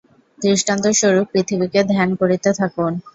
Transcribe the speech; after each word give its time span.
দৃষ্টান্তস্বরূপ 0.39 1.27
পৃথিবীকে 1.33 1.79
ধ্যান 1.91 2.09
করিতে 2.21 2.49
থাকুন। 2.59 2.91